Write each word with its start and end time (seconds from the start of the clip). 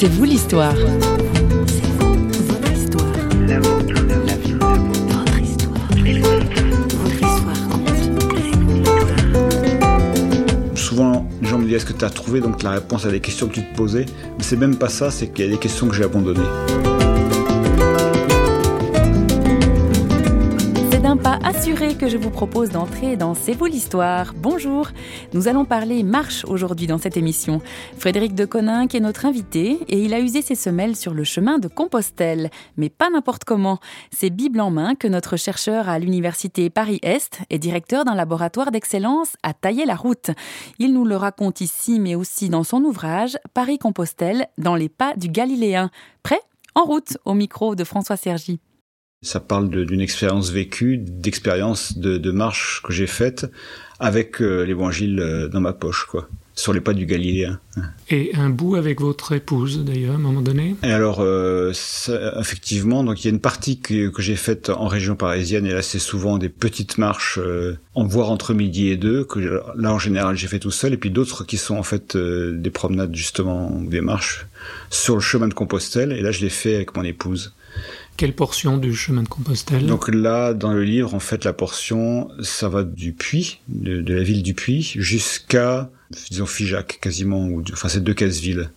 C'est 0.00 0.06
vous 0.06 0.22
l'histoire. 0.22 0.76
Souvent, 10.76 11.28
les 11.42 11.48
gens 11.48 11.58
me 11.58 11.64
disent 11.64 11.74
est-ce 11.74 11.84
que 11.84 11.92
tu 11.92 12.04
as 12.04 12.10
trouvé? 12.10 12.38
Donc 12.38 12.62
la 12.62 12.70
réponse 12.70 13.06
à 13.06 13.10
des 13.10 13.18
questions 13.18 13.48
que 13.48 13.54
tu 13.54 13.62
te 13.62 13.76
posais. 13.76 14.06
Mais 14.36 14.44
c'est 14.44 14.54
même 14.54 14.76
pas 14.76 14.88
ça, 14.88 15.10
c'est 15.10 15.26
qu'il 15.32 15.46
y 15.46 15.48
a 15.48 15.50
des 15.50 15.58
questions 15.58 15.88
que 15.88 15.96
j'ai 15.96 16.04
abandonnées. 16.04 16.38
Que 21.74 22.08
je 22.08 22.16
vous 22.16 22.30
propose 22.30 22.70
d'entrer 22.70 23.16
dans 23.16 23.34
C'est 23.34 23.52
vous 23.52 23.66
l'histoire. 23.66 24.32
Bonjour, 24.34 24.88
nous 25.34 25.48
allons 25.48 25.66
parler 25.66 26.02
marche 26.02 26.46
aujourd'hui 26.46 26.86
dans 26.86 26.96
cette 26.96 27.18
émission. 27.18 27.60
Frédéric 27.98 28.34
de 28.34 28.46
qui 28.86 28.96
est 28.96 29.00
notre 29.00 29.26
invité 29.26 29.78
et 29.86 30.02
il 30.02 30.14
a 30.14 30.20
usé 30.20 30.40
ses 30.40 30.54
semelles 30.54 30.96
sur 30.96 31.12
le 31.12 31.24
chemin 31.24 31.58
de 31.58 31.68
Compostelle, 31.68 32.50
mais 32.78 32.88
pas 32.88 33.10
n'importe 33.10 33.44
comment. 33.44 33.80
C'est 34.10 34.30
Bible 34.30 34.60
en 34.60 34.70
main 34.70 34.94
que 34.94 35.08
notre 35.08 35.36
chercheur 35.36 35.90
à 35.90 35.98
l'université 35.98 36.70
Paris-Est 36.70 37.40
et 37.50 37.58
directeur 37.58 38.06
d'un 38.06 38.14
laboratoire 38.14 38.70
d'excellence 38.70 39.36
a 39.42 39.52
taillé 39.52 39.84
la 39.84 39.94
route. 39.94 40.30
Il 40.78 40.94
nous 40.94 41.04
le 41.04 41.16
raconte 41.16 41.60
ici 41.60 42.00
mais 42.00 42.14
aussi 42.14 42.48
dans 42.48 42.64
son 42.64 42.82
ouvrage 42.82 43.36
Paris-Compostelle 43.52 44.48
dans 44.56 44.74
les 44.74 44.88
pas 44.88 45.14
du 45.16 45.28
Galiléen. 45.28 45.90
Prêt? 46.22 46.40
En 46.74 46.84
route 46.84 47.18
au 47.26 47.34
micro 47.34 47.74
de 47.74 47.84
François 47.84 48.16
Sergi. 48.16 48.58
Ça 49.22 49.40
parle 49.40 49.68
d'une 49.68 50.00
expérience 50.00 50.50
vécue, 50.50 50.96
d'expérience 50.96 51.98
de, 51.98 52.30
marche 52.30 52.82
que 52.84 52.92
j'ai 52.92 53.08
faite 53.08 53.50
avec 53.98 54.40
euh, 54.40 54.62
l'évangile 54.62 55.18
euh, 55.18 55.48
dans 55.48 55.60
ma 55.60 55.72
poche, 55.72 56.06
quoi, 56.08 56.28
sur 56.54 56.72
les 56.72 56.80
pas 56.80 56.92
du 56.92 57.04
Galiléen. 57.04 57.58
Et 58.10 58.30
un 58.34 58.48
bout 58.48 58.76
avec 58.76 59.00
votre 59.00 59.32
épouse, 59.32 59.84
d'ailleurs, 59.84 60.12
à 60.12 60.14
un 60.14 60.20
moment 60.20 60.40
donné? 60.40 60.76
Et 60.84 60.92
alors, 60.92 61.18
euh, 61.18 61.72
effectivement, 62.38 63.02
donc 63.02 63.24
il 63.24 63.26
y 63.26 63.26
a 63.26 63.32
une 63.32 63.40
partie 63.40 63.80
que, 63.80 64.12
j'ai 64.18 64.36
faite 64.36 64.70
en 64.70 64.86
région 64.86 65.16
parisienne, 65.16 65.66
et 65.66 65.72
là 65.72 65.82
c'est 65.82 65.98
souvent 65.98 66.38
des 66.38 66.48
petites 66.48 66.96
marches 66.96 67.40
en 67.96 68.06
voire 68.06 68.30
entre 68.30 68.54
midi 68.54 68.86
et 68.90 68.96
deux, 68.96 69.24
que 69.24 69.40
là 69.74 69.92
en 69.92 69.98
général 69.98 70.36
j'ai 70.36 70.46
fait 70.46 70.60
tout 70.60 70.70
seul, 70.70 70.92
et 70.92 70.96
puis 70.96 71.10
d'autres 71.10 71.42
qui 71.42 71.56
sont 71.56 71.76
en 71.76 71.82
fait 71.82 72.16
des 72.16 72.70
promenades 72.70 73.16
justement, 73.16 73.68
des 73.80 74.00
marches 74.00 74.46
sur 74.90 75.16
le 75.16 75.20
chemin 75.20 75.48
de 75.48 75.54
Compostelle, 75.54 76.12
et 76.12 76.20
là 76.20 76.30
je 76.30 76.40
l'ai 76.40 76.50
fait 76.50 76.76
avec 76.76 76.96
mon 76.96 77.02
épouse. 77.02 77.52
Quelle 78.18 78.34
portion 78.34 78.78
du 78.78 78.96
chemin 78.96 79.22
de 79.22 79.28
Compostelle? 79.28 79.86
Donc 79.86 80.08
là, 80.08 80.52
dans 80.52 80.72
le 80.72 80.82
livre, 80.82 81.14
en 81.14 81.20
fait, 81.20 81.44
la 81.44 81.52
portion, 81.52 82.28
ça 82.42 82.68
va 82.68 82.82
du 82.82 83.12
Puy, 83.12 83.60
de, 83.68 84.12
la 84.12 84.24
ville 84.24 84.42
du 84.42 84.54
Puy, 84.54 84.82
jusqu'à, 84.96 85.88
disons, 86.30 86.46
Figeac, 86.46 86.98
quasiment, 87.00 87.46
ou, 87.46 87.62
enfin, 87.72 87.88
c'est 87.88 88.02
deux 88.02 88.14
casse-villes 88.14 88.70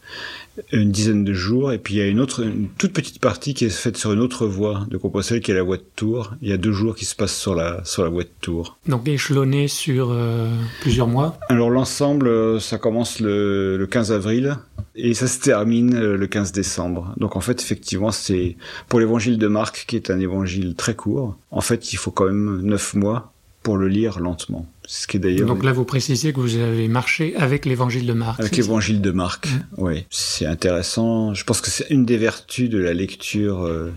une 0.72 0.92
dizaine 0.92 1.24
de 1.24 1.34
jours. 1.34 1.72
Et 1.72 1.78
puis 1.78 1.96
il 1.96 1.98
y 1.98 2.02
a 2.02 2.08
une 2.08 2.20
autre, 2.20 2.44
une 2.44 2.70
toute 2.70 2.94
petite 2.94 3.20
partie 3.20 3.54
qui 3.54 3.66
est 3.66 3.70
faite 3.70 3.98
sur 3.98 4.12
une 4.14 4.20
autre 4.20 4.48
voie 4.48 4.86
de 4.90 4.98
Compostelle, 4.98 5.42
qui 5.42 5.52
est 5.52 5.56
la 5.56 5.64
voie 5.64 5.78
de 5.78 5.86
Tours. 5.96 6.34
Il 6.42 6.50
y 6.50 6.54
a 6.54 6.58
deux 6.58 6.72
jours 6.72 6.96
qui 6.96 7.06
se 7.06 7.16
passent 7.16 7.38
sur 7.38 7.56
la 7.56 7.84
sur 7.86 8.04
la 8.04 8.10
voie 8.10 8.24
de 8.24 8.30
Tours. 8.42 8.78
Donc 8.88 9.08
échelonné 9.08 9.68
sur 9.68 10.10
euh, 10.12 10.50
plusieurs 10.82 11.08
mois. 11.08 11.38
Alors 11.50 11.70
l'ensemble, 11.70 12.28
euh, 12.28 12.60
ça 12.60 12.78
commence 12.78 13.20
le, 13.20 13.78
le 13.78 13.88
15 13.88 14.12
avril 14.12 14.58
et 14.96 15.14
ça 15.14 15.28
se 15.28 15.40
termine 15.40 15.96
euh, 15.96 16.18
le 16.18 16.28
15 16.28 16.52
décembre. 16.52 17.14
Donc 17.18 17.36
en 17.36 17.42
fait, 17.42 17.62
effectivement, 17.62 18.12
c'est 18.12 18.58
pour 18.88 19.00
l'évangile 19.00 19.38
de 19.38 19.48
Marc, 19.48 19.86
qui 19.88 19.96
est 19.96 20.10
un 20.10 20.20
évangile 20.20 20.76
très 20.76 20.96
court. 20.96 21.38
En 21.50 21.62
fait, 21.62 21.94
il 21.94 21.98
faut 21.98 22.12
quand 22.12 22.26
même 22.26 22.62
neuf 22.62 22.94
mois 22.94 23.31
pour 23.64 23.78
le 23.78 23.88
lire 23.88 24.20
lentement. 24.20 24.68
Ce 24.86 25.08
qui 25.08 25.18
est 25.18 25.20
d'ailleurs. 25.20 25.48
Donc 25.48 25.64
là, 25.64 25.72
vous 25.72 25.86
précisez 25.86 26.34
que 26.34 26.40
vous 26.40 26.58
avez 26.58 26.88
marché 26.88 27.36
avec 27.38 27.66
l'évangile 27.66 28.06
de 28.06 28.14
Marc. 28.14 28.40
Avec 28.40 28.58
l'évangile 28.58 29.02
de 29.02 29.12
Marc, 29.12 29.48
mmh. 29.48 29.60
oui. 29.78 30.06
C'est 30.10 30.46
intéressant. 30.46 31.34
Je 31.34 31.44
pense 31.44 31.62
que 31.62 31.70
c'est 31.70 31.90
une 31.90 32.06
des 32.06 32.18
vertus 32.18 32.70
de 32.70 32.78
la 32.78 32.94
lecture 32.94 33.64
euh, 33.64 33.92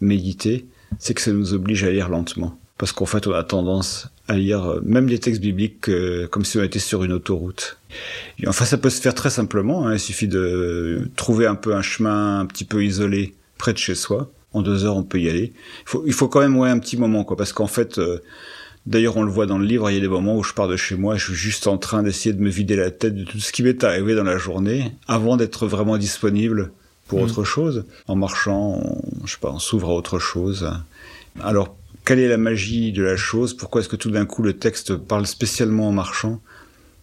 méditée, 0.00 0.66
c'est 0.98 1.14
que 1.14 1.20
ça 1.20 1.32
nous 1.32 1.54
oblige 1.54 1.84
à 1.84 1.90
lire 1.90 2.08
lentement. 2.08 2.58
Parce 2.78 2.92
qu'en 2.92 3.06
fait, 3.06 3.26
on 3.26 3.32
a 3.32 3.42
tendance 3.42 4.10
à 4.28 4.36
lire 4.36 4.64
euh, 4.66 4.80
même 4.84 5.08
les 5.08 5.18
textes 5.18 5.40
bibliques 5.40 5.88
euh, 5.88 6.26
comme 6.26 6.44
si 6.44 6.58
on 6.58 6.62
était 6.62 6.78
sur 6.78 7.04
une 7.04 7.12
autoroute. 7.12 7.78
Et 8.38 8.48
enfin, 8.48 8.64
ça 8.64 8.76
peut 8.76 8.90
se 8.90 9.00
faire 9.00 9.14
très 9.14 9.30
simplement. 9.30 9.86
Hein. 9.86 9.94
Il 9.94 10.00
suffit 10.00 10.28
de 10.28 11.08
trouver 11.16 11.46
un 11.46 11.54
peu 11.54 11.74
un 11.74 11.82
chemin 11.82 12.40
un 12.40 12.46
petit 12.46 12.64
peu 12.64 12.84
isolé 12.84 13.34
près 13.56 13.72
de 13.72 13.78
chez 13.78 13.94
soi. 13.94 14.30
En 14.52 14.62
deux 14.62 14.84
heures, 14.84 14.96
on 14.96 15.02
peut 15.02 15.20
y 15.20 15.28
aller. 15.28 15.52
Il 15.54 15.88
faut, 15.88 16.02
il 16.06 16.12
faut 16.12 16.28
quand 16.28 16.40
même 16.40 16.56
ouais, 16.56 16.70
un 16.70 16.78
petit 16.78 16.96
moment, 16.96 17.24
quoi, 17.24 17.36
parce 17.36 17.52
qu'en 17.52 17.66
fait, 17.66 18.00
D'ailleurs, 18.86 19.16
on 19.16 19.22
le 19.24 19.30
voit 19.30 19.46
dans 19.46 19.58
le 19.58 19.66
livre, 19.66 19.90
il 19.90 19.94
y 19.94 19.98
a 19.98 20.00
des 20.00 20.08
moments 20.08 20.36
où 20.36 20.44
je 20.44 20.52
pars 20.52 20.68
de 20.68 20.76
chez 20.76 20.94
moi, 20.94 21.16
je 21.16 21.24
suis 21.24 21.34
juste 21.34 21.66
en 21.66 21.76
train 21.76 22.04
d'essayer 22.04 22.32
de 22.32 22.40
me 22.40 22.48
vider 22.48 22.76
la 22.76 22.92
tête 22.92 23.16
de 23.16 23.24
tout 23.24 23.40
ce 23.40 23.50
qui 23.50 23.64
m'est 23.64 23.82
arrivé 23.82 24.14
dans 24.14 24.22
la 24.22 24.38
journée, 24.38 24.92
avant 25.08 25.36
d'être 25.36 25.66
vraiment 25.66 25.98
disponible 25.98 26.70
pour 27.08 27.18
mmh. 27.18 27.22
autre 27.22 27.42
chose. 27.42 27.84
En 28.06 28.14
marchant, 28.14 28.80
on, 28.80 29.26
je 29.26 29.32
sais 29.32 29.40
pas, 29.40 29.50
on 29.50 29.58
s'ouvre 29.58 29.90
à 29.90 29.94
autre 29.94 30.20
chose. 30.20 30.70
Alors, 31.42 31.76
quelle 32.04 32.20
est 32.20 32.28
la 32.28 32.36
magie 32.36 32.92
de 32.92 33.02
la 33.02 33.16
chose? 33.16 33.54
Pourquoi 33.54 33.80
est-ce 33.80 33.88
que 33.88 33.96
tout 33.96 34.10
d'un 34.10 34.24
coup 34.24 34.42
le 34.42 34.52
texte 34.52 34.94
parle 34.94 35.26
spécialement 35.26 35.88
en 35.88 35.92
marchant? 35.92 36.40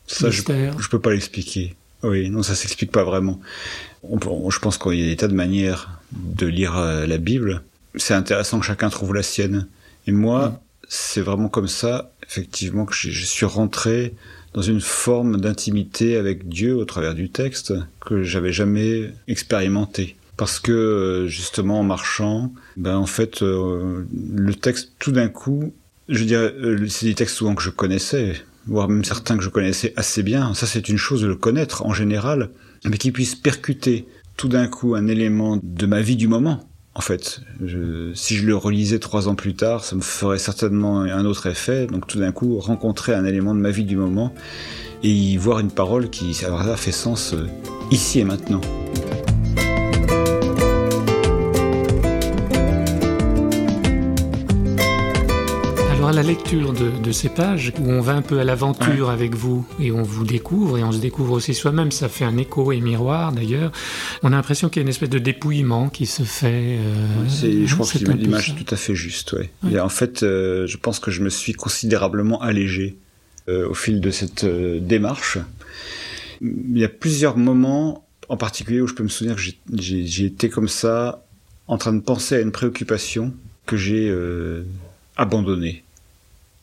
Ça, 0.07 0.29
je, 0.29 0.41
je 0.41 0.89
peux 0.89 0.99
pas 0.99 1.11
l'expliquer. 1.11 1.75
Oui, 2.01 2.29
non, 2.29 2.43
ça 2.43 2.55
s'explique 2.55 2.91
pas 2.91 3.03
vraiment. 3.03 3.41
On, 4.03 4.49
je 4.49 4.59
pense 4.59 4.77
qu'il 4.77 4.93
y 4.93 5.03
a 5.03 5.05
des 5.05 5.16
tas 5.17 5.27
de 5.27 5.33
manières 5.33 5.99
de 6.13 6.45
lire 6.45 6.77
euh, 6.77 7.05
la 7.05 7.17
Bible. 7.17 7.63
C'est 7.95 8.13
intéressant 8.13 8.59
que 8.59 8.66
chacun 8.66 8.89
trouve 8.89 9.13
la 9.13 9.23
sienne. 9.23 9.67
Et 10.07 10.13
moi, 10.13 10.49
mmh 10.49 10.57
c'est 10.95 11.21
vraiment 11.21 11.49
comme 11.49 11.67
ça, 11.67 12.11
effectivement, 12.23 12.85
que 12.85 12.93
je 12.93 13.25
suis 13.25 13.47
rentré 13.47 14.13
dans 14.53 14.61
une 14.61 14.79
forme 14.79 15.41
d'intimité 15.41 16.17
avec 16.17 16.47
Dieu 16.47 16.75
au 16.75 16.85
travers 16.85 17.15
du 17.15 17.31
texte 17.31 17.73
que 17.99 18.21
j'avais 18.21 18.53
jamais 18.53 19.11
expérimenté. 19.27 20.15
Parce 20.37 20.59
que 20.59 21.25
justement 21.27 21.79
en 21.79 21.83
marchant, 21.83 22.53
ben 22.77 22.95
en 22.95 23.07
fait 23.07 23.41
euh, 23.41 24.05
le 24.13 24.53
texte 24.53 24.91
tout 24.99 25.11
d'un 25.11 25.29
coup, 25.29 25.73
je 26.09 26.23
dirais, 26.25 26.53
euh, 26.59 26.87
c'est 26.87 27.07
des 27.07 27.15
textes 27.15 27.37
souvent 27.37 27.55
que 27.55 27.63
je 27.63 27.71
connaissais, 27.71 28.33
voire 28.67 28.87
même 28.87 29.03
certains 29.03 29.35
que 29.35 29.43
je 29.43 29.49
connaissais 29.49 29.93
assez 29.95 30.21
bien. 30.21 30.53
Ça 30.53 30.67
c'est 30.67 30.89
une 30.89 30.97
chose 30.97 31.21
de 31.21 31.27
le 31.27 31.35
connaître 31.35 31.87
en 31.87 31.93
général, 31.93 32.51
mais 32.85 32.99
qui 32.99 33.11
puisse 33.11 33.33
percuter 33.33 34.05
tout 34.37 34.47
d'un 34.47 34.67
coup 34.67 34.93
un 34.93 35.07
élément 35.07 35.59
de 35.61 35.85
ma 35.87 36.01
vie 36.01 36.17
du 36.17 36.27
moment 36.27 36.67
en 36.95 37.01
fait, 37.01 37.41
si 38.13 38.35
je 38.35 38.45
le 38.45 38.55
relisais 38.55 38.99
trois 38.99 39.27
ans 39.27 39.33
plus 39.33 39.55
tard, 39.55 39.83
ça 39.83 39.95
me 39.95 40.01
ferait 40.01 40.37
certainement 40.37 41.01
un 41.01 41.25
autre 41.25 41.47
effet. 41.47 41.87
Donc 41.87 42.05
tout 42.05 42.19
d'un 42.19 42.31
coup, 42.31 42.59
rencontrer 42.59 43.15
un 43.15 43.25
élément 43.25 43.55
de 43.55 43.59
ma 43.59 43.71
vie 43.71 43.85
du 43.85 43.95
moment 43.95 44.33
et 45.01 45.09
y 45.09 45.35
voir 45.37 45.59
une 45.59 45.71
parole 45.71 46.09
qui 46.11 46.39
a 46.45 46.77
fait 46.77 46.91
sens 46.91 47.33
euh, 47.33 47.47
ici 47.89 48.19
et 48.19 48.23
maintenant. 48.23 48.61
La 56.23 56.29
lecture 56.29 56.73
de, 56.73 57.11
ces 57.11 57.28
pages, 57.28 57.73
où 57.79 57.89
on 57.89 58.00
va 58.00 58.13
un 58.13 58.22
peu 58.22 58.39
à 58.39 58.44
l'aventure 58.44 59.09
avec 59.09 59.35
vous 59.35 59.67
et 59.79 59.91
on 59.91 60.03
vous 60.03 60.23
découvre 60.25 60.78
et 60.78 60.84
on 60.84 60.91
se 60.91 61.00
découvre 61.00 61.34
aussi 61.34 61.53
soi-même, 61.53 61.91
ça 61.91 62.07
fait 62.07 62.23
un 62.23 62.38
écho 62.38 62.72
et 62.72 62.79
miroir 62.79 63.34
d'ailleurs. 63.34 63.72
On 64.22 64.28
a 64.28 64.31
l'impression 64.31 64.69
qu'il 64.69 64.79
y 64.79 64.81
a 64.81 64.84
une 64.84 64.89
espèce 64.89 65.09
de 65.09 65.19
dépouillement 65.19 65.89
qui 65.89 66.06
se 66.06 66.23
fait. 66.23 66.78
Euh, 66.79 67.66
je 67.66 67.73
crois 67.73 67.85
que 67.85 67.91
c'est 67.97 68.07
l'image 68.13 68.56
tout 68.56 68.73
à 68.73 68.78
fait 68.78 68.95
juste. 68.95 69.34
Ouais. 69.34 69.79
en 69.79 69.89
fait, 69.89 70.23
euh, 70.23 70.66
je 70.66 70.78
pense 70.78 71.00
que 71.00 71.11
je 71.11 71.22
me 71.22 71.29
suis 71.29 71.53
considérablement 71.53 72.41
allégé 72.41 72.95
euh, 73.50 73.67
au 73.67 73.73
fil 73.73 74.00
de 74.00 74.11
cette 74.11 74.45
démarche. 74.45 75.40
Il 76.41 76.78
y 76.78 76.85
a 76.85 76.90
plusieurs 76.90 77.38
moments 77.38 78.07
en 78.29 78.38
particulier 78.38 78.79
où 78.79 78.88
je 78.88 78.94
peux 78.94 79.03
me 79.03 79.09
souvenir 79.09 79.35
que 79.35 79.41
j'ai 79.73 80.25
été 80.25 80.50
comme 80.50 80.69
ça 80.69 81.25
en 81.67 81.78
train 81.78 81.94
de 81.94 82.01
penser 82.01 82.35
à 82.35 82.40
une 82.40 82.51
préoccupation 82.51 83.34
que 83.66 83.75
j'ai 83.75 84.13
abandonnée. 85.17 85.84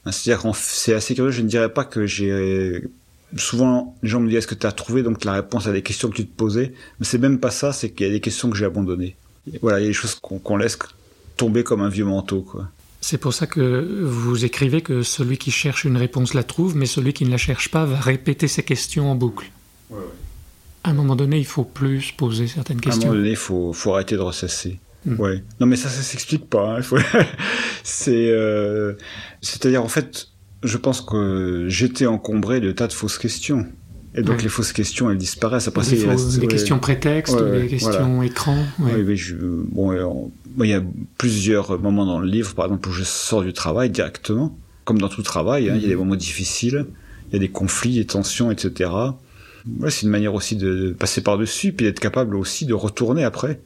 C'est-à-dire 0.07 0.55
c'est 0.55 0.95
assez 0.95 1.15
curieux, 1.15 1.31
je 1.31 1.43
ne 1.43 1.49
dirais 1.49 1.73
pas 1.73 1.85
que 1.85 2.07
j'ai... 2.07 2.85
Souvent, 3.37 3.97
les 4.03 4.09
gens 4.09 4.19
me 4.19 4.29
disent 4.29 4.39
est-ce 4.39 4.47
que 4.47 4.57
tu 4.57 4.67
as 4.67 4.73
trouvé? 4.73 5.03
Donc 5.03 5.25
la 5.25 5.35
réponse 5.35 5.67
à 5.67 5.73
des 5.73 5.83
questions 5.83 6.09
que 6.11 6.17
tu 6.17 6.27
te 6.27 6.37
posais 6.37 6.73
Mais 6.99 7.07
c'est 7.07 7.19
même 7.19 7.39
pas 7.39 7.51
ça, 7.51 7.73
c'est 7.73 7.91
qu'il 7.91 8.07
y 8.07 8.11
a 8.11 8.13
des 8.13 8.21
questions 8.21 8.51
que 8.51 8.57
j'ai 8.57 8.65
abandonnées. 8.65 9.17
voilà, 9.63 9.79
il 9.79 9.83
y 9.83 9.87
a 9.87 9.89
des 9.89 9.95
choses 9.95 10.17
qu'on 10.17 10.57
laisse 10.57 10.77
tomber 11.37 11.63
comme 11.63 11.81
un 11.81 11.89
vieux 11.89 12.05
manteau, 12.05 12.43
quoi. 12.43 12.69
C'est 13.01 13.19
pour 13.19 13.33
ça 13.33 13.47
que 13.47 14.03
vous 14.03 14.45
écrivez 14.45 14.83
que 14.83 15.03
celui 15.03 15.39
qui 15.39 15.51
cherche 15.51 15.85
une 15.85 15.97
réponse 15.97 16.35
la 16.35 16.43
trouve, 16.43 16.77
mais 16.77 16.85
celui 16.85 17.15
qui 17.15 17.25
ne 17.25 17.31
la 17.31 17.39
cherche 17.39 17.71
pas 17.71 17.87
va 17.87 17.99
répéter 17.99 18.47
ses 18.47 18.63
questions 18.63 19.11
en 19.11 19.15
boucle. 19.15 19.51
Ouais, 19.89 19.97
ouais. 19.97 20.05
À 20.85 20.91
un 20.91 20.95
moment 20.95 21.17
donné, 21.17 21.39
il 21.39 21.47
faut 21.47 21.65
plus 21.65 22.13
poser 22.13 22.47
certaines 22.47 22.81
questions. 22.81 23.03
À 23.03 23.05
un 23.05 23.09
moment 23.09 23.21
donné, 23.21 23.31
il 23.31 23.37
faut, 23.37 23.73
faut 23.73 23.95
arrêter 23.95 24.17
de 24.17 24.21
ressasser. 24.21 24.79
Hmm. 25.07 25.21
Ouais. 25.21 25.43
Non, 25.61 25.67
mais 25.67 25.77
ça, 25.77 25.89
ça 25.89 26.03
s'explique 26.03 26.49
pas. 26.49 26.79
Hein. 26.79 26.83
c'est, 27.85 28.31
euh... 28.31 28.95
c'est-à-dire 29.41 29.83
en 29.83 29.89
fait, 29.89 30.29
je 30.63 30.77
pense 30.77 31.01
que 31.01 31.67
j'étais 31.69 32.07
encombré 32.07 32.61
de 32.61 32.73
tas 32.73 32.87
de 32.87 32.93
fausses 32.93 33.19
questions. 33.19 33.67
Et 34.15 34.23
donc 34.23 34.43
les 34.43 34.49
fausses 34.49 34.73
questions, 34.73 35.09
elles 35.09 35.19
disparaissent. 35.19 35.69
Après, 35.69 35.89
des, 35.89 36.05
des 36.39 36.49
questions 36.49 36.81
prétextes, 36.81 37.41
des 37.41 37.69
questions 37.69 38.23
écran. 38.23 38.57
Oui, 38.81 39.17
je... 39.17 39.37
bon, 39.37 40.33
il 40.59 40.67
y 40.67 40.75
a 40.75 40.83
plusieurs 41.17 41.79
moments 41.79 42.05
dans 42.05 42.19
le 42.19 42.27
livre, 42.27 42.55
par 42.55 42.65
exemple, 42.65 42.89
où 42.89 42.93
je 42.93 43.05
sors 43.05 43.45
du 43.45 43.53
travail 43.53 43.89
directement, 43.89 44.59
comme 44.85 44.99
dans 44.99 45.09
tout 45.09 45.23
travail. 45.23 45.71
Hein, 45.71 45.75
Il 45.77 45.83
y 45.83 45.85
a 45.85 45.89
des 45.89 45.95
hmm. 45.95 45.99
moments 45.99 46.17
difficiles, 46.17 46.87
il 47.29 47.35
y 47.35 47.37
a 47.37 47.39
des 47.39 47.51
conflits, 47.51 47.95
des 47.95 48.05
tensions, 48.05 48.51
etc. 48.51 48.91
C'est 49.89 50.03
une 50.03 50.11
manière 50.11 50.35
aussi 50.35 50.57
de 50.57 50.95
passer 50.99 51.21
par-dessus, 51.21 51.73
puis 51.73 51.87
d'être 51.87 52.01
capable 52.01 52.35
aussi 52.35 52.67
de 52.67 52.75
retourner 52.75 53.23
après. 53.23 53.61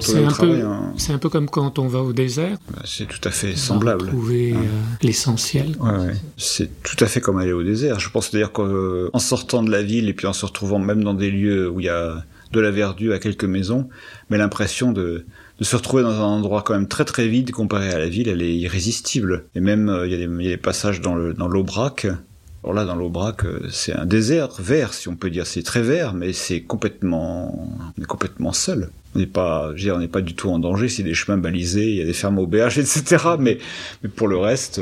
C'est 0.00 0.24
un, 0.24 0.32
peu, 0.32 0.64
c'est 0.96 1.12
un 1.12 1.18
peu 1.18 1.28
comme 1.28 1.48
quand 1.48 1.78
on 1.78 1.86
va 1.86 2.00
au 2.00 2.12
désert. 2.12 2.58
Bah, 2.70 2.82
c'est 2.84 3.06
tout 3.06 3.20
à 3.24 3.30
fait 3.30 3.56
semblable. 3.56 4.08
Trouver 4.08 4.52
euh, 4.52 4.56
l'essentiel. 5.02 5.76
Ouais, 5.80 6.14
c'est 6.36 6.82
tout 6.82 7.02
à 7.02 7.06
fait 7.06 7.20
comme 7.20 7.38
aller 7.38 7.52
au 7.52 7.62
désert. 7.62 8.00
Je 8.00 8.10
pense 8.10 8.30
d'ailleurs 8.32 8.52
qu'en 8.52 9.18
sortant 9.18 9.62
de 9.62 9.70
la 9.70 9.82
ville 9.82 10.08
et 10.08 10.14
puis 10.14 10.26
en 10.26 10.32
se 10.32 10.44
retrouvant 10.44 10.78
même 10.78 11.04
dans 11.04 11.14
des 11.14 11.30
lieux 11.30 11.70
où 11.70 11.80
il 11.80 11.86
y 11.86 11.90
a 11.90 12.24
de 12.52 12.60
la 12.60 12.70
verdure 12.70 13.14
à 13.14 13.18
quelques 13.18 13.44
maisons, 13.44 13.88
mais 14.30 14.38
l'impression 14.38 14.90
de, 14.92 15.26
de 15.58 15.64
se 15.64 15.76
retrouver 15.76 16.02
dans 16.02 16.14
un 16.14 16.24
endroit 16.24 16.62
quand 16.62 16.72
même 16.72 16.88
très 16.88 17.04
très 17.04 17.28
vide 17.28 17.50
comparé 17.50 17.90
à 17.90 17.98
la 17.98 18.08
ville, 18.08 18.28
elle 18.28 18.42
est 18.42 18.56
irrésistible. 18.56 19.44
Et 19.54 19.60
même 19.60 19.88
euh, 19.88 20.06
il 20.06 20.12
y, 20.12 20.14
a 20.14 20.26
des 20.26 20.56
passages 20.56 21.00
dans 21.00 21.14
l'Aubrac 21.14 22.06
alors 22.64 22.74
là, 22.74 22.84
dans 22.84 22.96
l'Aubrac, 22.96 23.44
euh, 23.44 23.68
c'est 23.70 23.94
un 23.94 24.04
désert 24.04 24.48
vert, 24.58 24.92
si 24.92 25.08
on 25.08 25.16
peut 25.16 25.30
dire. 25.30 25.46
C'est 25.46 25.62
très 25.62 25.82
vert, 25.82 26.12
mais 26.12 26.32
c'est 26.32 26.62
complètement, 26.62 27.68
complètement 28.08 28.52
seul. 28.52 28.90
On 29.18 29.20
n'est 29.20 29.26
pas, 29.26 29.72
on 29.72 29.98
n'est 29.98 30.06
pas 30.06 30.20
du 30.20 30.34
tout 30.34 30.48
en 30.48 30.60
danger. 30.60 30.88
C'est 30.88 31.02
des 31.02 31.12
chemins 31.12 31.38
balisés, 31.38 31.90
il 31.90 31.96
y 31.96 32.02
a 32.02 32.04
des 32.04 32.12
fermes 32.12 32.38
auberges, 32.38 32.78
etc. 32.78 33.16
Mais, 33.36 33.58
mais 34.04 34.08
pour 34.08 34.28
le 34.28 34.36
reste. 34.36 34.80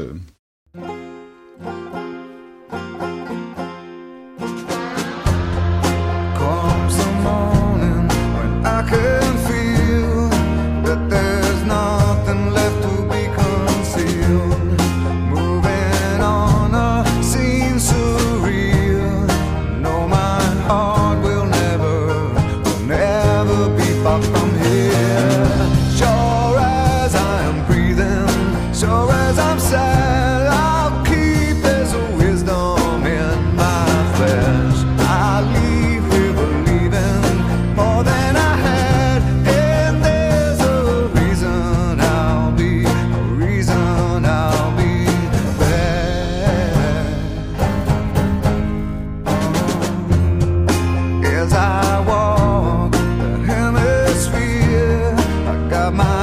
my 55.90 56.15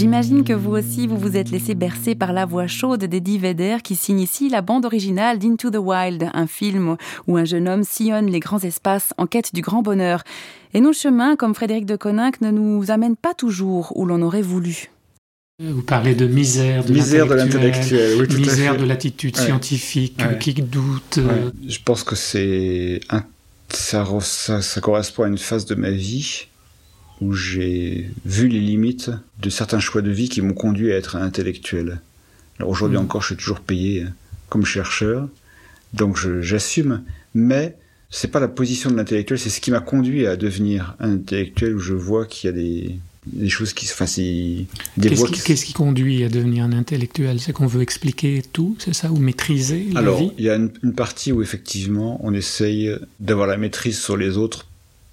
Euh, 0.00 0.42
que 0.44 0.52
vous 0.52 0.70
aussi 0.72 1.06
vous 1.08 1.16
vous 1.16 1.36
êtes 1.36 1.50
laissé 1.50 1.74
bercer 1.74 2.14
par 2.14 2.32
la 2.32 2.46
voix 2.46 2.68
chaude 2.68 3.04
d'Eddie 3.04 3.38
Vedder 3.38 3.78
qui 3.82 3.96
signe 3.96 4.20
ici 4.20 4.48
la 4.48 4.62
bande 4.62 4.84
originale 4.84 5.38
d'Into 5.38 5.70
the 5.70 5.78
Wild, 5.78 6.30
un 6.34 6.46
film 6.46 6.96
où 7.26 7.36
un 7.36 7.44
jeune 7.44 7.68
homme 7.68 7.82
sillonne 7.82 8.26
les 8.26 8.38
grands 8.38 8.60
espaces 8.60 9.12
en 9.18 9.26
quête 9.26 9.54
du 9.54 9.60
grand 9.60 9.82
bonheur. 9.82 10.22
Et 10.72 10.80
nos 10.80 10.92
chemins, 10.92 11.34
comme 11.34 11.54
Frédéric 11.54 11.84
de 11.84 11.96
Coninck, 11.96 12.40
ne 12.40 12.50
nous 12.50 12.90
amènent 12.90 13.16
pas 13.16 13.34
toujours 13.34 13.92
où 13.96 14.04
l'on 14.04 14.22
aurait 14.22 14.42
voulu. 14.42 14.90
Vous 15.60 15.82
parlez 15.82 16.14
de 16.14 16.28
misère, 16.28 16.84
de 16.84 16.92
misère 16.92 17.26
de 17.26 17.34
l'intellectuel, 17.34 18.28
misère 18.36 18.76
de 18.76 18.84
l'attitude 18.84 19.36
scientifique, 19.36 20.20
qui 20.38 20.54
doute. 20.54 21.18
Je 21.66 21.78
pense 21.84 22.04
que 22.04 22.14
c'est 22.14 23.00
ça, 23.70 24.06
ça 24.62 24.80
correspond 24.80 25.24
à 25.24 25.28
une 25.28 25.38
phase 25.38 25.64
de 25.64 25.74
ma 25.74 25.90
vie 25.90 26.47
où 27.20 27.32
j'ai 27.32 28.10
vu 28.24 28.48
les 28.48 28.60
limites 28.60 29.10
de 29.40 29.50
certains 29.50 29.80
choix 29.80 30.02
de 30.02 30.10
vie 30.10 30.28
qui 30.28 30.40
m'ont 30.40 30.54
conduit 30.54 30.92
à 30.92 30.96
être 30.96 31.16
un 31.16 31.22
intellectuel. 31.22 32.00
Alors 32.58 32.70
aujourd'hui 32.70 32.98
mmh. 32.98 33.02
encore, 33.02 33.22
je 33.22 33.28
suis 33.28 33.36
toujours 33.36 33.60
payé 33.60 34.02
hein, 34.02 34.12
comme 34.48 34.64
chercheur, 34.64 35.28
donc 35.94 36.18
j'assume, 36.40 37.02
mais 37.34 37.76
c'est 38.10 38.28
pas 38.28 38.40
la 38.40 38.48
position 38.48 38.90
de 38.90 38.96
l'intellectuel, 38.96 39.38
c'est 39.38 39.50
ce 39.50 39.60
qui 39.60 39.70
m'a 39.70 39.80
conduit 39.80 40.26
à 40.26 40.36
devenir 40.36 40.96
un 41.00 41.12
intellectuel 41.12 41.74
où 41.74 41.78
je 41.78 41.92
vois 41.92 42.24
qu'il 42.24 42.48
y 42.48 42.52
a 42.52 42.56
des, 42.56 42.98
des 43.26 43.48
choses 43.48 43.72
qui 43.72 43.86
se 43.86 43.92
enfin, 43.92 44.06
Qu'est-ce 44.06 45.64
qui, 45.64 45.72
conduit 45.72 46.24
à 46.24 46.28
devenir 46.28 46.64
un 46.64 46.72
intellectuel? 46.72 47.40
C'est 47.40 47.52
qu'on 47.52 47.66
veut 47.66 47.82
expliquer 47.82 48.42
tout, 48.52 48.76
c'est 48.78 48.94
ça, 48.94 49.10
ou 49.10 49.18
maîtriser 49.18 49.88
la 49.92 50.00
Alors, 50.00 50.22
il 50.38 50.44
y 50.44 50.50
a 50.50 50.56
une, 50.56 50.70
une, 50.82 50.94
partie 50.94 51.32
où 51.32 51.42
effectivement 51.42 52.20
on 52.22 52.32
essaye 52.32 52.90
d'avoir 53.20 53.46
la 53.46 53.56
maîtrise 53.56 53.98
sur 53.98 54.16
les 54.16 54.36
autres 54.36 54.67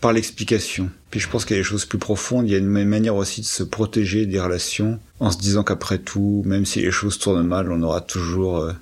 par 0.05 0.13
l'explication. 0.13 0.91
Puis 1.09 1.19
je 1.19 1.27
pense 1.27 1.45
qu'il 1.45 1.55
y 1.55 1.59
a 1.59 1.63
des 1.63 1.67
choses 1.67 1.85
plus 1.85 1.97
profondes, 1.97 2.47
il 2.47 2.51
y 2.51 2.55
a 2.55 2.59
une 2.59 2.67
manière 2.67 3.15
aussi 3.15 3.41
de 3.41 3.45
se 3.47 3.63
protéger 3.63 4.27
des 4.27 4.39
relations 4.39 4.99
en 5.19 5.31
se 5.31 5.39
disant 5.39 5.63
qu'après 5.63 5.97
tout, 5.97 6.43
même 6.45 6.63
si 6.63 6.79
les 6.79 6.91
choses 6.91 7.17
tournent 7.17 7.47
mal, 7.47 7.71
on 7.71 7.81
aura 7.81 8.01
toujours 8.01 8.59
euh, 8.59 8.73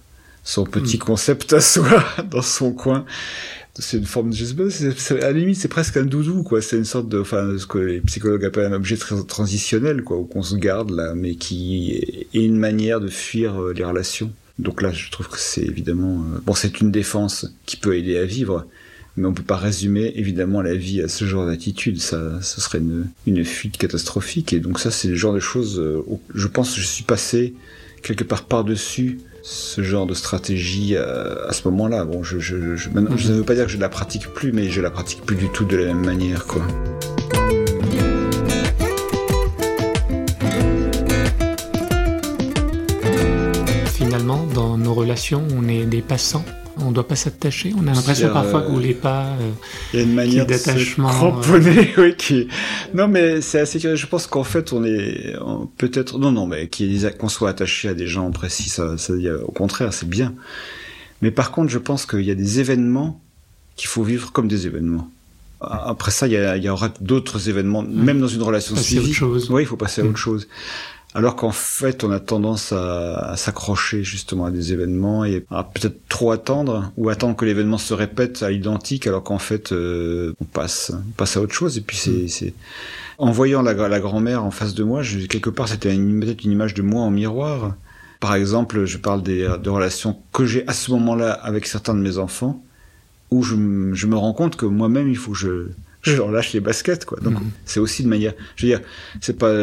son 0.44 0.66
petit 0.66 0.98
mm. 0.98 1.00
concept 1.00 1.54
à 1.54 1.62
soi 1.62 2.04
dans 2.30 2.42
son 2.42 2.74
coin. 2.74 3.06
C'est 3.80 4.00
une 4.00 4.06
forme, 4.06 4.34
je 4.34 4.44
sais 4.44 4.54
pas, 4.54 5.16
à 5.26 5.32
la 5.32 5.32
limite 5.32 5.56
c'est 5.56 5.70
presque 5.70 5.96
un 5.96 6.04
doudou 6.04 6.44
quoi. 6.44 6.62
C'est 6.62 6.76
une 6.76 6.84
sorte 6.84 7.08
de, 7.08 7.22
enfin, 7.22 7.58
ce 7.58 7.68
que 7.68 7.78
les 7.78 8.02
psychologues 8.02 8.44
appellent 8.44 8.74
un 8.74 8.76
objet 8.76 8.98
très 8.98 9.16
transitionnel 9.24 10.04
quoi, 10.04 10.18
où 10.18 10.26
qu'on 10.26 10.44
se 10.44 10.58
garde 10.58 10.90
là, 10.90 11.14
mais 11.16 11.36
qui 11.36 11.94
est 12.34 12.38
une 12.38 12.58
manière 12.58 13.00
de 13.00 13.08
fuir 13.08 13.62
euh, 13.62 13.72
les 13.72 13.86
relations. 13.86 14.34
Donc 14.60 14.82
là, 14.82 14.92
je 14.92 15.10
trouve 15.10 15.30
que 15.30 15.40
c'est 15.40 15.64
évidemment, 15.64 16.26
euh, 16.36 16.40
bon, 16.46 16.54
c'est 16.54 16.82
une 16.82 16.92
défense 16.92 17.48
qui 17.66 17.78
peut 17.78 17.96
aider 17.96 18.18
à 18.18 18.26
vivre, 18.26 18.68
mais 19.16 19.28
on 19.28 19.34
peut 19.34 19.44
pas 19.44 19.58
résumer 19.58 20.12
évidemment 20.16 20.62
la 20.62 20.74
vie 20.74 21.02
à 21.02 21.08
ce 21.08 21.26
genre 21.26 21.46
d'attitude. 21.46 22.02
Ça, 22.02 22.42
serait 22.42 22.82
une, 23.26 23.46
fuite 23.46 23.78
catastrophique. 23.78 24.54
Et 24.54 24.60
donc 24.60 24.80
ça, 24.80 24.90
c'est 24.92 25.10
le 25.10 25.16
genre 25.16 25.34
de 25.34 25.40
choses. 25.40 25.80
Euh, 25.80 26.04
où 26.08 26.20
je 26.34 26.48
pense 26.48 26.74
que 26.74 26.82
je 26.82 26.88
suis 26.88 27.04
passé 27.04 27.54
quelque 28.02 28.24
part 28.24 28.46
par-dessus 28.46 29.20
ce 29.44 29.84
genre 29.84 30.08
de 30.08 30.14
stratégie 30.14 30.96
à, 30.98 31.48
à 31.48 31.54
ce 31.54 31.68
moment-là. 31.68 32.06
Bon, 32.06 32.24
je, 32.24 32.40
je, 32.40 32.76
je, 32.76 32.90
ne 32.90 33.34
veux 33.34 33.44
pas 33.44 33.56
dire 33.56 33.66
que 33.66 33.72
je 33.72 33.78
la 33.78 33.90
pratique 33.90 34.28
plus, 34.30 34.52
mais 34.52 34.70
je 34.70 34.82
la 34.82 34.90
pratique 34.90 35.22
plus 35.22 35.36
du 35.36 35.50
tout 35.50 35.66
de 35.66 35.78
la 35.78 35.86
même 35.86 36.06
manière, 36.06 36.46
quoi. 36.46 36.66
Finalement, 43.94 44.48
dans 44.56 44.78
nos 44.78 44.94
relations, 44.94 45.44
on 45.56 45.68
est 45.68 45.86
des 45.86 46.02
passants 46.02 46.46
on 46.78 46.90
ne 46.90 46.94
doit 46.94 47.08
pas 47.08 47.16
s'attacher. 47.16 47.74
On 47.78 47.88
a 47.88 47.94
l'impression 47.94 48.32
parfois 48.32 48.62
que 48.62 48.68
vous 48.68 48.76
voulez 48.76 48.94
pas. 48.94 49.26
Euh, 49.26 49.52
il 49.94 50.00
y 50.00 50.02
a 50.02 50.06
une 50.06 50.14
manière 50.14 50.46
d'attachement. 50.46 51.10
Cramponné, 51.10 51.94
euh, 51.98 52.02
oui. 52.04 52.16
Qui... 52.18 52.48
Non, 52.94 53.08
mais 53.08 53.42
c'est 53.42 53.60
assez 53.60 53.80
curieux. 53.80 53.96
Je 53.96 54.08
pense 54.08 54.28
qu'en 54.28 54.44
fait, 54.44 54.74
on 54.74 54.84
est 54.84 55.36
peut-être 55.78 56.18
non, 56.18 56.32
non, 56.32 56.48
mais 56.48 56.70
qu'on 57.20 57.30
soit 57.30 57.50
attaché 57.50 57.90
à 57.90 57.94
des 57.94 58.08
gens 58.08 58.30
précis, 58.32 58.70
ça, 58.70 58.98
ça 58.98 59.14
au 59.46 59.52
contraire, 59.52 59.94
c'est 59.94 60.10
bien. 60.10 60.34
Mais 61.22 61.32
par 61.32 61.52
contre, 61.52 61.72
je 61.72 61.80
pense 61.80 62.06
qu'il 62.06 62.22
y 62.22 62.32
a 62.32 62.36
des 62.36 62.60
événements 62.60 63.22
qu'il 63.76 63.88
faut 63.88 64.04
vivre 64.04 64.32
comme 64.32 64.48
des 64.48 64.68
événements. 64.68 65.10
Après 65.62 66.12
ça, 66.12 66.28
il 66.28 66.64
y, 66.64 66.70
aura 66.70 66.90
d'autres 67.00 67.48
événements, 67.48 67.84
même 67.84 68.20
dans 68.20 68.28
une 68.28 68.42
relation 68.42 68.76
civile. 68.76 69.16
Oui, 69.50 69.64
il 69.64 69.66
faut 69.66 69.78
passer 69.78 70.02
à 70.02 70.04
mmh. 70.04 70.10
autre 70.10 70.18
chose 70.18 70.48
alors 71.16 71.36
qu'en 71.36 71.52
fait 71.52 72.04
on 72.04 72.12
a 72.12 72.20
tendance 72.20 72.72
à, 72.72 73.36
s'accrocher 73.38 74.04
justement 74.04 74.46
à 74.46 74.52
des 74.52 74.74
événements 74.74 75.26
et 75.26 75.46
à 75.52 75.64
peut-être 75.64 76.08
trop 76.10 76.32
attendre 76.32 76.92
ou 76.98 77.10
attendre 77.10 77.36
que 77.36 77.46
l'événement 77.46 77.78
se 77.78 77.94
répète 77.94 78.42
à 78.44 78.50
l'identique 78.50 79.08
alors 79.08 79.24
qu'en 79.24 79.40
fait 79.40 79.72
euh, 79.72 80.34
on 80.42 80.46
passe 80.46 80.92
on 80.94 81.12
passe 81.12 81.38
à 81.38 81.42
autre 81.42 81.54
chose 81.54 81.78
et 81.78 81.82
puis 81.82 81.98
c'est 81.98 82.48
mm. 82.48 82.52
en 83.20 83.32
voyant 83.32 83.62
la, 83.62 83.74
la 83.74 84.00
grand-mère 84.00 84.44
en 84.44 84.52
face 84.52 84.74
de 84.74 84.84
moi 84.84 85.04
je, 85.04 85.20
quelque 85.28 85.50
part 85.50 85.68
c'était 85.68 85.96
peut-être 85.96 86.44
une 86.44 86.52
image 86.52 86.74
de 86.74 86.82
moi 86.82 87.02
en 87.02 87.12
miroir 87.12 87.76
par 88.20 88.34
exemple 88.36 88.86
je 88.86 88.98
parle 88.98 89.22
des 89.22 89.48
de 89.62 89.70
relations 89.70 90.18
que 90.32 90.46
j'ai 90.46 90.68
à 90.68 90.74
ce 90.74 90.92
moment-là 90.92 91.32
avec 91.32 91.68
certains 91.68 91.94
de 91.94 92.02
mes 92.02 92.18
enfants 92.18 92.64
où 93.30 93.44
je, 93.44 93.56
je 93.94 94.08
me 94.08 94.16
rends 94.16 94.34
compte 94.34 94.56
que 94.56 94.66
moi-même 94.66 95.10
il 95.10 95.18
faut 95.18 95.32
que 95.32 95.38
je 95.38 95.68
je 96.04 96.22
lâche 96.22 96.54
les 96.54 96.60
baskets, 96.60 97.06
quoi. 97.06 97.20
Donc, 97.20 97.34
mhm. 97.34 97.52
c'est 97.66 97.80
aussi 97.80 98.04
de 98.04 98.10
manière, 98.10 98.34
je 98.56 98.66
veux 98.66 98.72
dire, 98.72 98.82
c'est 99.22 99.38
pas, 99.38 99.54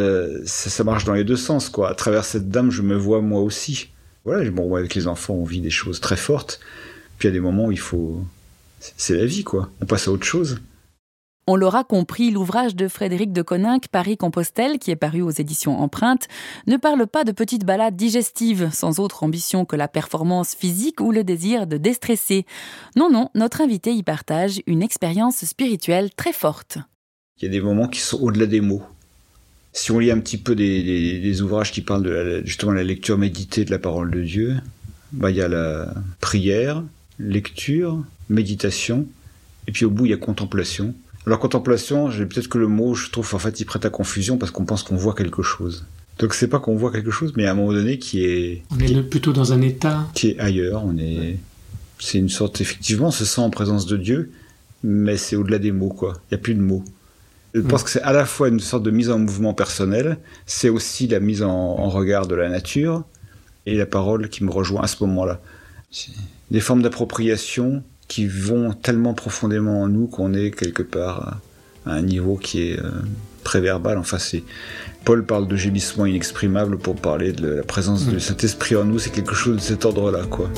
ça, 0.44 0.70
ça, 0.70 0.85
marche 0.85 1.04
dans 1.04 1.14
les 1.14 1.25
deux 1.25 1.37
sens, 1.37 1.68
quoi. 1.68 1.90
À 1.90 1.94
travers 1.94 2.25
cette 2.25 2.49
dame, 2.49 2.70
je 2.70 2.82
me 2.82 2.97
vois 2.97 3.20
moi 3.20 3.40
aussi. 3.40 3.90
Voilà, 4.25 4.49
bon, 4.50 4.75
avec 4.75 4.94
les 4.94 5.06
enfants, 5.06 5.35
on 5.35 5.44
vit 5.44 5.61
des 5.61 5.70
choses 5.70 6.00
très 6.00 6.16
fortes. 6.16 6.61
Puis 7.18 7.28
il 7.28 7.30
y 7.30 7.32
a 7.32 7.35
des 7.35 7.40
moments 7.40 7.66
où 7.66 7.73
il 7.73 7.78
faut. 7.78 8.25
C'est 8.78 9.14
la 9.14 9.26
vie, 9.26 9.44
quoi. 9.44 9.70
On 9.82 9.87
passe 9.87 10.09
à 10.09 10.11
autre 10.11 10.25
chose. 10.25 10.61
On 11.52 11.57
l'aura 11.57 11.83
compris, 11.83 12.30
l'ouvrage 12.30 12.76
de 12.76 12.87
Frédéric 12.87 13.33
de 13.33 13.42
Coninck, 13.42 13.88
Paris-Compostelle, 13.88 14.78
qui 14.78 14.92
est 14.92 14.97
paru 14.97 15.21
aux 15.21 15.33
éditions 15.33 15.80
Empreinte, 15.80 16.28
ne 16.69 16.76
parle 16.76 17.09
pas 17.09 17.25
de 17.25 17.33
petites 17.33 17.64
balades 17.64 17.97
digestives, 17.97 18.71
sans 18.73 19.00
autre 19.00 19.25
ambition 19.25 19.64
que 19.64 19.75
la 19.75 19.88
performance 19.88 20.54
physique 20.54 21.00
ou 21.00 21.11
le 21.11 21.25
désir 21.25 21.66
de 21.66 21.76
déstresser. 21.76 22.47
Non, 22.95 23.11
non, 23.11 23.30
notre 23.35 23.62
invité 23.62 23.92
y 23.92 24.04
partage 24.04 24.62
une 24.69 24.80
expérience 24.80 25.45
spirituelle 25.45 26.14
très 26.14 26.33
forte. 26.33 26.78
Il 27.40 27.47
y 27.47 27.49
a 27.49 27.50
des 27.50 27.61
moments 27.61 27.88
qui 27.88 27.99
sont 27.99 28.21
au-delà 28.21 28.47
des 28.47 28.61
mots. 28.61 28.85
Si 29.73 29.90
on 29.90 29.99
lit 29.99 30.12
un 30.12 30.21
petit 30.21 30.38
peu 30.38 30.54
des, 30.54 31.42
ouvrages 31.42 31.73
qui 31.73 31.80
parlent 31.80 32.04
de 32.04 32.42
justement 32.45 32.71
la 32.71 32.85
lecture 32.85 33.19
méditée 33.19 33.64
de 33.64 33.73
la 33.73 33.80
parole 33.80 34.12
de 34.12 34.23
Dieu, 34.23 34.59
bah, 35.11 35.33
il 35.33 35.37
y 35.37 35.42
a 35.42 35.49
la 35.49 35.92
prière, 36.21 36.85
lecture, 37.19 38.04
méditation, 38.28 39.09
et 39.66 39.73
puis 39.73 39.85
au 39.85 39.90
bout 39.90 40.07
il 40.07 40.11
y 40.11 40.14
a 40.14 40.16
contemplation. 40.16 40.95
Alors 41.30 41.38
contemplation, 41.38 42.10
j'ai 42.10 42.26
peut-être 42.26 42.49
que 42.49 42.58
le 42.58 42.66
mot, 42.66 42.96
je 42.96 43.08
trouve 43.08 43.32
en 43.37 43.38
fait 43.38 43.60
il 43.60 43.64
prête 43.64 43.84
à 43.84 43.88
confusion 43.88 44.37
parce 44.37 44.50
qu'on 44.50 44.64
pense 44.64 44.82
qu'on 44.82 44.96
voit 44.96 45.14
quelque 45.14 45.42
chose. 45.42 45.87
Donc 46.18 46.34
c'est 46.34 46.49
pas 46.49 46.58
qu'on 46.58 46.75
voit 46.75 46.90
quelque 46.90 47.12
chose, 47.12 47.34
mais 47.37 47.46
à 47.46 47.52
un 47.52 47.54
moment 47.54 47.72
donné 47.72 48.00
qui 48.00 48.25
est. 48.25 48.64
On 48.72 48.80
est 48.80 49.00
plutôt 49.04 49.32
dans 49.32 49.52
un 49.52 49.60
état. 49.60 50.08
Qui 50.12 50.30
est 50.30 50.40
ailleurs. 50.40 50.84
On 50.84 50.99
est. 50.99 51.38
C'est 52.00 52.18
une 52.18 52.30
sorte 52.30 52.60
effectivement, 52.60 53.06
on 53.06 53.12
se 53.12 53.25
sent 53.25 53.42
en 53.42 53.50
présence 53.50 53.87
de 53.87 53.96
Dieu, 53.96 54.32
mais 54.82 55.16
c'est 55.16 55.37
au-delà 55.37 55.60
des 55.60 55.70
mots 55.70 55.90
quoi. 55.90 56.20
Il 56.28 56.34
y 56.34 56.34
a 56.34 56.38
plus 56.38 56.54
de 56.54 56.62
mots. 56.62 56.82
Je 57.54 57.60
pense 57.60 57.84
que 57.84 57.90
c'est 57.90 58.02
à 58.02 58.12
la 58.12 58.26
fois 58.26 58.49
une 58.49 58.58
sorte 58.58 58.82
de 58.82 58.90
mise 58.90 59.08
en 59.08 59.20
mouvement 59.20 59.54
personnel, 59.54 60.18
c'est 60.46 60.68
aussi 60.68 61.06
la 61.06 61.20
mise 61.20 61.44
en, 61.44 61.49
en, 61.49 61.90
regard 61.90 62.26
de 62.26 62.34
la 62.34 62.49
nature 62.49 63.04
et 63.66 63.76
la 63.76 63.87
parole 63.87 64.30
qui 64.30 64.42
me 64.42 64.50
rejoint 64.50 64.82
à 64.82 64.88
ce 64.88 64.96
moment-là. 65.04 65.40
Des 66.50 66.60
formes 66.60 66.82
d'appropriation 66.82 67.84
qui 68.11 68.26
vont 68.26 68.73
tellement 68.73 69.14
profondément 69.14 69.83
en 69.83 69.88
nous 69.88 70.09
qu'on 70.09 70.35
est 70.35 70.50
quelque 70.50 70.83
part 70.83 71.38
à 71.87 71.93
un 71.93 72.02
niveau 72.02 72.37
qui 72.37 72.62
est 72.62 72.79
euh, 72.81 72.90
préverbal. 73.45 73.99
Enfin, 73.99 74.19
c'est 74.19 74.43
Paul 75.05 75.25
parle 75.25 75.47
de 75.47 75.55
gémissement 75.55 76.07
inexprimable 76.07 76.76
pour 76.76 76.97
parler 76.97 77.33
de 77.33 77.49
la 77.49 77.62
présence 77.62 78.09
de 78.09 78.19
cet 78.19 78.43
esprit 78.43 78.75
en 78.75 78.85
nous. 78.85 78.99
C'est 78.99 79.11
quelque 79.11 79.35
chose 79.35 79.57
de 79.57 79.62
cet 79.62 79.85
ordre-là, 79.85 80.25
quoi. 80.29 80.50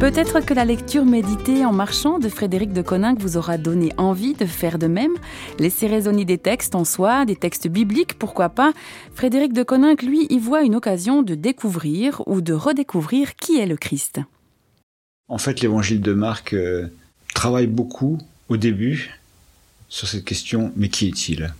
Peut-être 0.00 0.38
que 0.38 0.54
la 0.54 0.64
lecture 0.64 1.04
méditée 1.04 1.64
en 1.64 1.72
marchant 1.72 2.20
de 2.20 2.28
Frédéric 2.28 2.72
de 2.72 2.82
Coninck 2.82 3.18
vous 3.18 3.36
aura 3.36 3.58
donné 3.58 3.92
envie 3.96 4.34
de 4.34 4.46
faire 4.46 4.78
de 4.78 4.86
même. 4.86 5.10
Laissez 5.58 5.88
résonner 5.88 6.24
des 6.24 6.38
textes 6.38 6.76
en 6.76 6.84
soi, 6.84 7.24
des 7.24 7.34
textes 7.34 7.66
bibliques, 7.66 8.16
pourquoi 8.16 8.48
pas. 8.48 8.72
Frédéric 9.12 9.52
de 9.52 9.64
Coninck, 9.64 10.04
lui, 10.04 10.28
y 10.30 10.38
voit 10.38 10.62
une 10.62 10.76
occasion 10.76 11.22
de 11.22 11.34
découvrir 11.34 12.22
ou 12.26 12.40
de 12.40 12.52
redécouvrir 12.52 13.34
qui 13.34 13.58
est 13.58 13.66
le 13.66 13.76
Christ. 13.76 14.20
En 15.26 15.38
fait, 15.38 15.60
l'évangile 15.62 16.00
de 16.00 16.12
Marc 16.12 16.52
euh, 16.52 16.86
travaille 17.34 17.66
beaucoup 17.66 18.18
au 18.48 18.56
début 18.56 19.18
sur 19.88 20.06
cette 20.06 20.24
question 20.24 20.72
mais 20.76 20.90
qui 20.90 21.08
est-il? 21.08 21.52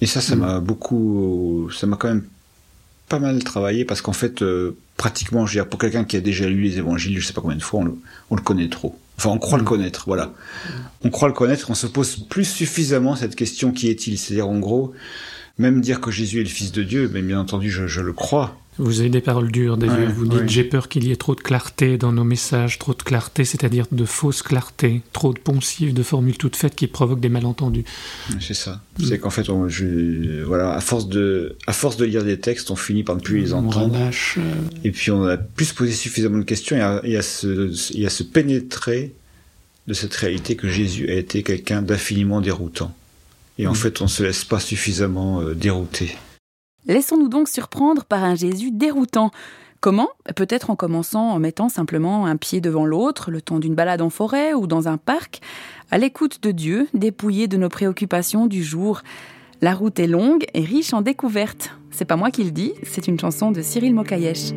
Et 0.00 0.06
ça, 0.06 0.22
ça 0.22 0.34
mm. 0.34 0.38
m'a 0.38 0.60
beaucoup, 0.60 1.68
ça 1.70 1.86
m'a 1.86 1.98
quand 1.98 2.08
même 2.08 2.24
pas 3.10 3.18
mal 3.18 3.42
travaillé 3.42 3.84
parce 3.84 4.00
qu'en 4.00 4.14
fait, 4.14 4.40
euh, 4.40 4.78
pratiquement, 4.96 5.44
je 5.44 5.52
veux 5.52 5.64
dire, 5.64 5.68
pour 5.68 5.80
quelqu'un 5.80 6.04
qui 6.04 6.16
a 6.16 6.20
déjà 6.20 6.48
lu 6.48 6.62
les 6.62 6.78
évangiles, 6.78 7.18
je 7.18 7.26
sais 7.26 7.32
pas 7.32 7.40
combien 7.40 7.56
de 7.56 7.62
fois, 7.62 7.80
on 8.30 8.36
le, 8.36 8.42
connaît 8.42 8.68
trop. 8.68 8.96
Enfin, 9.18 9.30
on 9.30 9.38
croit 9.38 9.58
le 9.58 9.64
mm. 9.64 9.66
connaître, 9.66 10.04
voilà. 10.06 10.32
On 11.02 11.10
croit 11.10 11.28
le 11.28 11.34
connaître, 11.34 11.70
on 11.70 11.74
se 11.74 11.88
pose 11.88 12.16
plus 12.28 12.44
suffisamment 12.44 13.16
cette 13.16 13.34
question 13.34 13.72
qui 13.72 13.88
est-il? 13.88 14.16
C'est-à-dire, 14.16 14.48
en 14.48 14.60
gros, 14.60 14.94
même 15.58 15.80
dire 15.80 16.00
que 16.00 16.12
Jésus 16.12 16.40
est 16.40 16.44
le 16.44 16.48
Fils 16.48 16.70
de 16.70 16.84
Dieu, 16.84 17.10
mais 17.12 17.20
bien 17.20 17.40
entendu, 17.40 17.70
je 17.70 18.00
le 18.00 18.12
crois. 18.12 18.56
Vous 18.80 19.00
avez 19.00 19.10
des 19.10 19.20
paroles 19.20 19.52
dures, 19.52 19.76
Vous 19.76 20.26
dites 20.26 20.48
j'ai 20.48 20.64
peur 20.64 20.88
qu'il 20.88 21.04
y 21.04 21.12
ait 21.12 21.16
trop 21.16 21.34
de 21.34 21.40
clarté 21.40 21.98
dans 21.98 22.12
nos 22.12 22.24
messages, 22.24 22.78
trop 22.78 22.94
de 22.94 23.02
clarté, 23.02 23.44
c'est-à-dire 23.44 23.86
de 23.92 24.04
fausse 24.04 24.42
clarté, 24.42 25.02
trop 25.12 25.34
de 25.34 25.38
poncifs, 25.38 25.92
de 25.92 26.02
formules 26.02 26.38
toutes 26.38 26.56
faites 26.56 26.74
qui 26.74 26.86
provoquent 26.86 27.20
des 27.20 27.28
malentendus. 27.28 27.84
C'est 28.40 28.54
ça. 28.54 28.80
C'est 29.02 29.18
qu'en 29.18 29.30
fait, 29.30 29.48
on, 29.50 29.68
voilà, 30.46 30.72
à 30.72 30.80
force 30.80 31.08
de, 31.08 31.56
à 31.66 31.72
force 31.72 31.96
de 31.96 32.04
lire 32.04 32.24
des 32.24 32.38
textes, 32.40 32.70
on 32.70 32.76
finit 32.76 33.04
par 33.04 33.16
ne 33.16 33.20
plus 33.20 33.38
les 33.38 33.52
entendre. 33.52 33.96
Euh. 34.38 34.40
Et 34.84 34.90
puis 34.90 35.10
on 35.10 35.24
a 35.24 35.36
plus 35.36 35.66
se 35.66 35.74
poser 35.74 35.92
suffisamment 35.92 36.38
de 36.38 36.44
questions 36.44 36.76
et 37.04 37.16
à, 37.16 37.22
se, 37.22 37.70
et 37.96 38.06
à 38.06 38.10
se 38.10 38.22
pénétrer 38.22 39.12
de 39.86 39.94
cette 39.94 40.14
réalité 40.14 40.56
que 40.56 40.68
Jésus 40.68 41.08
a 41.10 41.14
été 41.14 41.42
quelqu'un 41.42 41.82
d'infiniment 41.82 42.40
déroutant. 42.40 42.94
Et 43.58 43.66
en 43.66 43.72
mm. 43.72 43.76
fait, 43.76 44.00
on 44.00 44.08
se 44.08 44.22
laisse 44.22 44.44
pas 44.44 44.60
suffisamment 44.60 45.42
euh, 45.42 45.54
dérouter. 45.54 46.16
Laissons-nous 46.90 47.28
donc 47.28 47.48
surprendre 47.48 48.04
par 48.04 48.24
un 48.24 48.34
Jésus 48.34 48.72
déroutant. 48.72 49.30
Comment? 49.78 50.08
Peut-être 50.34 50.70
en 50.70 50.76
commençant 50.76 51.30
en 51.30 51.38
mettant 51.38 51.68
simplement 51.68 52.26
un 52.26 52.36
pied 52.36 52.60
devant 52.60 52.84
l'autre, 52.84 53.30
le 53.30 53.40
temps 53.40 53.60
d'une 53.60 53.76
balade 53.76 54.02
en 54.02 54.10
forêt 54.10 54.54
ou 54.54 54.66
dans 54.66 54.88
un 54.88 54.96
parc, 54.96 55.40
à 55.92 55.98
l'écoute 55.98 56.42
de 56.42 56.50
Dieu, 56.50 56.88
dépouillé 56.92 57.46
de 57.46 57.56
nos 57.56 57.68
préoccupations 57.68 58.48
du 58.48 58.64
jour. 58.64 59.02
La 59.60 59.72
route 59.72 60.00
est 60.00 60.08
longue 60.08 60.44
et 60.52 60.62
riche 60.62 60.92
en 60.92 61.00
découvertes. 61.00 61.70
C'est 61.92 62.06
pas 62.06 62.16
moi 62.16 62.32
qui 62.32 62.42
le 62.42 62.50
dis, 62.50 62.72
c'est 62.82 63.06
une 63.06 63.20
chanson 63.20 63.52
de 63.52 63.62
Cyril 63.62 63.94
Mokayesh. 63.94 64.50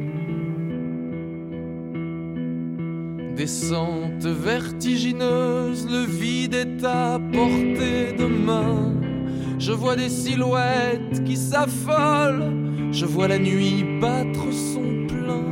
Descente 3.36 4.26
vertigineuse, 4.26 5.88
le 5.88 6.04
vide 6.04 6.56
est 6.56 6.84
à 6.84 7.20
portée 7.32 8.14
de 8.18 8.26
main. 8.26 9.13
Je 9.60 9.72
vois 9.72 9.96
des 9.96 10.10
silhouettes 10.10 11.24
qui 11.26 11.38
s'affolent, 11.38 12.52
je 12.92 13.06
vois 13.06 13.28
la 13.28 13.40
nuit 13.40 13.86
battre 14.02 14.52
son 14.52 15.08
plein. 15.08 15.44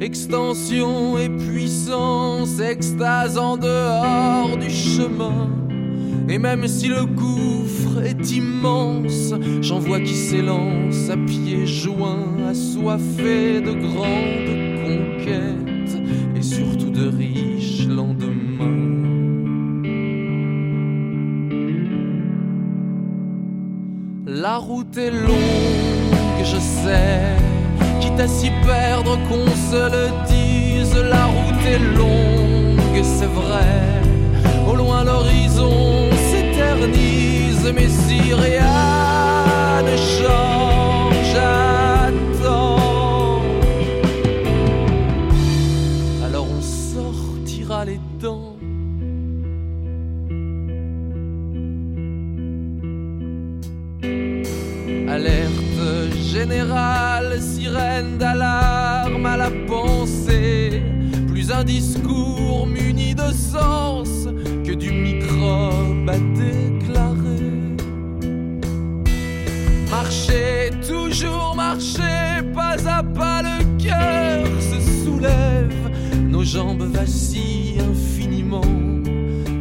Extension 0.00 1.18
et 1.18 1.28
puissance, 1.28 2.58
extase 2.60 3.38
en 3.38 3.56
dehors 3.56 4.56
du 4.56 4.70
chemin. 4.70 5.50
Et 6.28 6.38
même 6.38 6.66
si 6.68 6.88
le 6.88 7.04
gouffre 7.06 8.04
est 8.04 8.30
immense, 8.30 9.34
j'en 9.60 9.78
vois 9.78 10.00
qui 10.00 10.14
s'élance 10.14 11.10
à 11.10 11.16
pieds 11.16 11.66
joints, 11.66 12.36
assoiffés 12.48 13.60
de 13.60 13.72
grandes 13.72 14.78
conquêtes 14.84 16.00
et 16.36 16.42
surtout 16.42 16.90
de 16.90 17.08
riches 17.08 17.59
route 24.70 24.96
est 24.98 25.10
longue, 25.10 26.44
je 26.44 26.58
sais, 26.58 27.34
quitte 28.00 28.20
à 28.20 28.28
s'y 28.28 28.50
perdre 28.64 29.18
qu'on 29.26 29.46
se 29.70 29.82
le 29.96 30.06
dise. 30.28 30.94
La 30.94 31.24
route 31.24 31.64
est 31.66 31.84
longue, 31.98 33.02
c'est 33.02 33.32
vrai. 33.40 33.89
Discours 61.64 62.66
muni 62.66 63.14
de 63.14 63.32
sens 63.32 64.28
que 64.64 64.72
du 64.72 64.92
microbe 64.92 66.08
à 66.08 66.18
déclarer. 66.18 67.76
Marcher, 69.90 70.70
toujours 70.86 71.54
marcher, 71.56 72.42
pas 72.54 72.76
à 72.88 73.02
pas 73.02 73.42
le 73.42 73.82
cœur 73.82 74.46
se 74.60 75.04
soulève, 75.04 75.90
nos 76.28 76.44
jambes 76.44 76.82
vacillent 76.82 77.82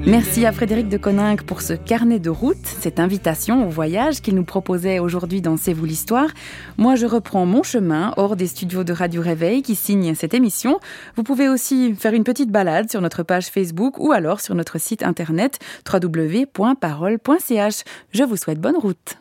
Merci 0.10 0.48
à 0.48 0.52
Frédéric 0.52 0.90
de 0.90 0.98
Coninck 0.98 1.44
pour 1.44 1.62
ce 1.62 1.74
carnet 1.74 2.18
de 2.18 2.32
route, 2.32 2.66
cette 2.66 3.00
invitation 3.00 3.68
au 3.68 3.70
voyage 3.70 4.22
qu'il 4.22 4.34
nous 4.34 4.44
proposait 4.44 4.98
aujourd'hui 4.98 5.40
dans 5.40 5.56
C'est 5.56 5.72
vous 5.72 5.86
l'histoire. 5.86 6.30
Moi, 6.78 6.96
je 6.96 7.06
reprends 7.06 7.46
mon 7.46 7.62
chemin 7.62 8.16
hors 8.18 8.36
des 8.36 8.48
studios 8.48 8.84
de 8.84 8.92
Radio 8.92 9.22
Réveil 9.22 9.62
qui 9.62 9.76
signent 9.76 10.16
cette 10.16 10.34
émission. 10.34 10.80
Vous 11.16 11.22
pouvez 11.22 11.48
aussi 11.48 11.94
faire 11.94 12.16
une 12.16 12.24
petite 12.24 12.50
balade 12.50 12.90
sur 12.90 13.02
notre 13.02 13.22
page 13.22 13.50
Facebook 13.50 14.00
ou 14.00 14.12
alors 14.12 14.40
sur 14.40 14.56
notre 14.56 14.80
site 14.80 15.04
internet 15.04 15.60
www.parole.ch. 15.88 17.84
Je 18.12 18.24
vous 18.24 18.36
souhaite 18.36 18.60
bonne 18.60 18.78
route. 18.78 19.20